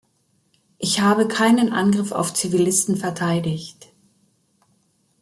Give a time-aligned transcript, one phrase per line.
[0.79, 3.93] Ich habe keinen Angriff auf Zivilisten verteidigt.